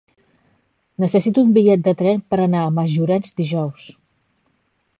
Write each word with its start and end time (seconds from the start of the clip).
Necessito 1.03 1.43
un 1.49 1.51
bitllet 1.59 1.83
de 1.89 1.93
tren 2.01 2.23
per 2.33 2.39
anar 2.47 2.65
a 2.69 2.73
Masllorenç 2.81 3.31
dijous. 3.43 3.87